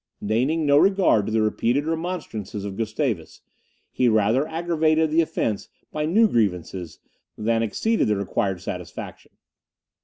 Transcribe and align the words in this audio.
Deigning 0.25 0.65
no 0.65 0.79
regard 0.79 1.27
to 1.27 1.31
the 1.31 1.43
repeated 1.43 1.85
remonstrances 1.85 2.65
of 2.65 2.75
Gustavus, 2.75 3.41
he 3.91 4.09
rather 4.09 4.47
aggravated 4.47 5.11
the 5.11 5.21
offence 5.21 5.69
by 5.91 6.07
new 6.07 6.27
grievances, 6.27 6.97
than 7.37 7.61
acceded 7.61 8.07
the 8.07 8.15
required 8.15 8.61
satisfaction. 8.61 9.33